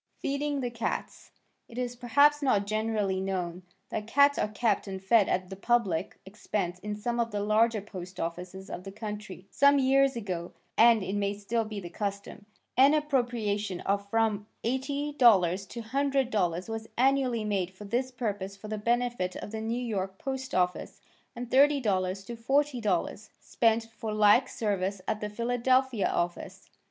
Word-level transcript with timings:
Feeding 0.17 0.61
the 0.61 0.71
Cats 0.71 1.29
It 1.67 1.77
is 1.77 1.95
perhaps 1.95 2.41
not 2.41 2.65
generally 2.65 3.21
known 3.21 3.61
that 3.89 4.07
cats 4.07 4.39
are 4.39 4.47
kept 4.47 4.87
and 4.87 4.99
fed 4.99 5.29
at 5.29 5.51
the 5.51 5.55
public 5.55 6.17
expense 6.25 6.79
in 6.79 6.95
some 6.95 7.19
of 7.19 7.29
the 7.29 7.39
larger 7.43 7.81
post 7.81 8.19
offices 8.19 8.67
of 8.71 8.83
the 8.83 8.91
country. 8.91 9.45
Some 9.51 9.77
years 9.77 10.15
ago 10.15 10.53
(and 10.75 11.03
it 11.03 11.13
may 11.15 11.35
still 11.35 11.65
be 11.65 11.79
the 11.79 11.91
custom) 11.91 12.47
an 12.75 12.95
appropriation 12.95 13.79
of 13.81 14.09
from 14.09 14.47
$80 14.63 15.19
to 15.19 15.81
$100 15.83 16.67
was 16.67 16.89
annually 16.97 17.43
made 17.43 17.69
for 17.69 17.85
this 17.85 18.09
purpose 18.09 18.55
for 18.57 18.69
the 18.69 18.79
benefit 18.79 19.35
of 19.35 19.51
the 19.51 19.61
New 19.61 19.85
York 19.85 20.17
post 20.17 20.55
office, 20.55 20.99
and 21.35 21.47
$30 21.51 22.25
to 22.25 22.35
$40, 22.35 23.29
spent 23.39 23.87
for 23.95 24.11
like 24.11 24.49
service 24.49 25.01
at 25.07 25.21
the 25.21 25.29
Philadelphia 25.29 26.07
office. 26.09 26.71